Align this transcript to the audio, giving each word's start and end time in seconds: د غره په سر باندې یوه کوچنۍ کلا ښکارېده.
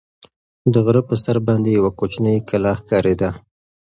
د 0.73 0.75
غره 0.85 1.01
په 1.09 1.15
سر 1.23 1.37
باندې 1.47 1.69
یوه 1.77 1.91
کوچنۍ 1.99 2.37
کلا 2.49 2.71
ښکارېده. 2.79 3.29